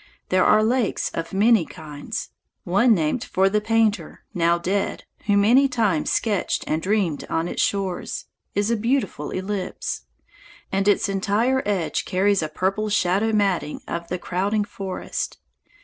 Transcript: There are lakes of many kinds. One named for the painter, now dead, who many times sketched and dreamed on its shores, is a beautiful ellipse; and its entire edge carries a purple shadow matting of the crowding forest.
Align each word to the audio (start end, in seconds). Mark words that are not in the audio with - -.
There 0.29 0.43
are 0.45 0.63
lakes 0.63 1.09
of 1.13 1.31
many 1.31 1.63
kinds. 1.63 2.31
One 2.63 2.95
named 2.95 3.23
for 3.23 3.49
the 3.49 3.61
painter, 3.61 4.23
now 4.33 4.57
dead, 4.57 5.03
who 5.27 5.37
many 5.37 5.67
times 5.67 6.09
sketched 6.11 6.63
and 6.65 6.81
dreamed 6.81 7.23
on 7.29 7.47
its 7.47 7.61
shores, 7.61 8.25
is 8.55 8.71
a 8.71 8.75
beautiful 8.75 9.29
ellipse; 9.29 10.07
and 10.71 10.87
its 10.87 11.07
entire 11.07 11.61
edge 11.67 12.05
carries 12.05 12.41
a 12.41 12.49
purple 12.49 12.89
shadow 12.89 13.31
matting 13.31 13.81
of 13.87 14.07
the 14.07 14.17
crowding 14.17 14.63
forest. 14.63 15.37